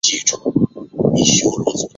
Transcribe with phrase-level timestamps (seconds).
[0.03, 1.89] 清朝雍正二年升格为直隶州。